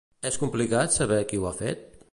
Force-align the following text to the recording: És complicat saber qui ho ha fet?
És 0.29 0.39
complicat 0.43 0.97
saber 0.97 1.21
qui 1.33 1.43
ho 1.43 1.47
ha 1.51 1.57
fet? 1.61 1.87